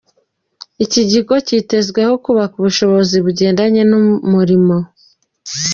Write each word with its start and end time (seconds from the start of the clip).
Iki 0.83 1.01
kigo 1.09 1.35
kitezweho 1.47 2.13
kubaka 2.23 2.53
ubushobozi 2.57 3.15
bugendanye 3.25 3.81
n’umurimo. 3.89 4.75